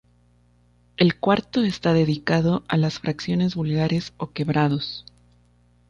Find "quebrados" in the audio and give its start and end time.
4.31-5.05